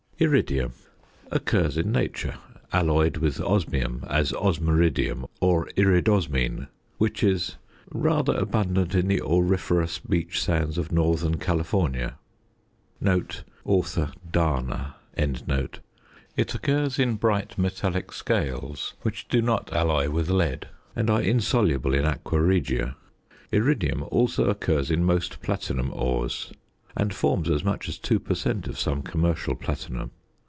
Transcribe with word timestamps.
IRIDIUM 0.23 0.73
Occurs 1.31 1.79
in 1.79 1.91
nature 1.91 2.35
alloyed 2.71 3.17
with 3.17 3.41
osmium 3.41 4.03
as 4.07 4.31
osmiridium 4.31 5.27
or 5.39 5.65
iridosmine, 5.75 6.67
which 6.99 7.23
is 7.23 7.55
"rather 7.89 8.37
abundant 8.37 8.93
in 8.93 9.07
the 9.07 9.19
auriferous 9.19 9.97
beach 9.97 10.39
sands 10.39 10.77
of 10.77 10.91
Northern 10.91 11.37
California" 11.39 12.19
(Dana). 13.01 14.95
It 16.37 16.53
occurs 16.53 16.99
in 16.99 17.15
bright 17.15 17.57
metallic 17.57 18.11
scales, 18.11 18.93
which 19.01 19.27
do 19.27 19.41
not 19.41 19.73
alloy 19.73 20.11
with 20.11 20.29
lead, 20.29 20.67
and 20.95 21.09
are 21.09 21.19
insoluble 21.23 21.95
in 21.95 22.05
aqua 22.05 22.39
regia. 22.39 22.95
Iridium 23.51 24.03
also 24.11 24.51
occurs 24.51 24.91
in 24.91 25.03
most 25.03 25.41
platinum 25.41 25.89
ores, 25.91 26.53
and 26.93 27.13
forms 27.13 27.49
as 27.49 27.63
much 27.63 27.87
as 27.87 27.97
two 27.97 28.19
per 28.19 28.35
cent. 28.35 28.67
of 28.67 28.77
some 28.77 29.01
commercial 29.01 29.55
platinum. 29.55 30.11